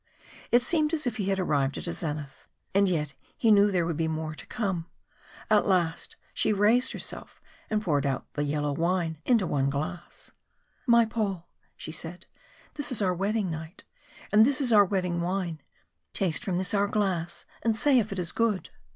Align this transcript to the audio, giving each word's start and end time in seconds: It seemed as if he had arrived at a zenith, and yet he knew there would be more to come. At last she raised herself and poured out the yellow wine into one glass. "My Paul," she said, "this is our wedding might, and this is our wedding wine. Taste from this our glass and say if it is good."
It 0.51 0.63
seemed 0.63 0.95
as 0.95 1.05
if 1.05 1.17
he 1.17 1.25
had 1.29 1.39
arrived 1.39 1.77
at 1.77 1.85
a 1.85 1.93
zenith, 1.93 2.47
and 2.73 2.89
yet 2.89 3.13
he 3.37 3.51
knew 3.51 3.69
there 3.69 3.85
would 3.85 3.97
be 3.97 4.07
more 4.07 4.33
to 4.33 4.47
come. 4.47 4.87
At 5.47 5.67
last 5.67 6.15
she 6.33 6.51
raised 6.51 6.91
herself 6.91 7.39
and 7.69 7.83
poured 7.83 8.07
out 8.07 8.25
the 8.33 8.43
yellow 8.43 8.73
wine 8.73 9.19
into 9.25 9.45
one 9.45 9.69
glass. 9.69 10.31
"My 10.87 11.05
Paul," 11.05 11.47
she 11.77 11.91
said, 11.91 12.25
"this 12.73 12.91
is 12.91 13.03
our 13.03 13.13
wedding 13.13 13.51
might, 13.51 13.83
and 14.31 14.43
this 14.43 14.59
is 14.59 14.73
our 14.73 14.85
wedding 14.85 15.21
wine. 15.21 15.61
Taste 16.13 16.43
from 16.43 16.57
this 16.57 16.73
our 16.73 16.87
glass 16.87 17.45
and 17.61 17.77
say 17.77 17.99
if 17.99 18.11
it 18.11 18.17
is 18.17 18.31
good." 18.31 18.71